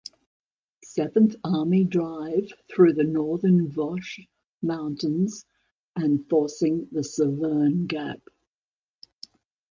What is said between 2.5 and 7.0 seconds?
through the northern Vosges Mountains and forcing